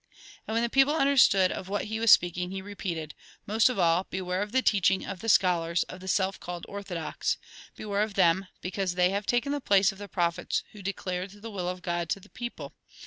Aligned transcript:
And 0.47 0.55
when 0.55 0.63
the 0.63 0.67
people 0.71 0.95
understood 0.95 1.51
of 1.51 1.69
what 1.69 1.85
he 1.85 1.99
was 1.99 2.09
speaking, 2.09 2.49
he 2.49 2.59
repeated:" 2.63 3.13
Most 3.45 3.69
of 3.69 3.77
all, 3.77 4.07
beware 4.09 4.41
of 4.41 4.51
the 4.51 4.63
teaching 4.63 5.05
of 5.05 5.19
the 5.19 5.29
scholars, 5.29 5.83
of 5.83 5.99
the 5.99 6.07
self 6.07 6.39
called' 6.39 6.65
orthodox.' 6.67 7.37
Beware 7.75 8.01
of 8.01 8.15
them, 8.15 8.47
because 8.61 8.95
they 8.95 9.11
have 9.11 9.27
taken 9.27 9.51
the 9.51 9.61
place 9.61 9.91
of 9.91 9.99
the 9.99 10.07
prophets 10.07 10.63
who 10.71 10.81
declared 10.81 11.43
the 11.43 11.51
will 11.51 11.69
of 11.69 11.83
God 11.83 12.09
to 12.09 12.19
the 12.19 12.29
people. 12.29 12.73